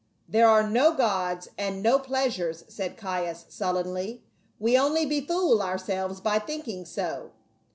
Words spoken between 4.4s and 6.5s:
We only befool ourselves by